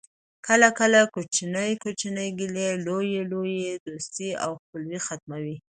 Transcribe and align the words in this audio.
کله 0.47 0.69
کله 0.79 0.99
کوچنۍ 1.15 1.71
کوچنۍ 1.83 2.29
ګیلې 2.39 2.67
لویي 2.85 3.19
لویي 3.31 3.71
دوستۍ 3.85 4.29
او 4.43 4.51
خپلوۍ 4.61 4.99
ختموي 5.05 5.55